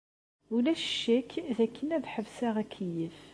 Ulac 0.55 0.81
ccek 0.91 1.29
dakken 1.57 1.89
ad 1.97 2.05
ḥebseɣ 2.13 2.55
akeyyef. 2.63 3.17